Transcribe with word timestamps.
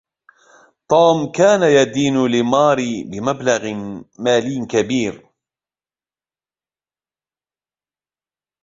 توم 0.89 1.31
كان 1.31 1.61
يدين 1.63 2.15
لماري 2.25 3.03
بمبلغ 3.03 3.63
مالي 4.19 4.65
كبير. 4.65 5.29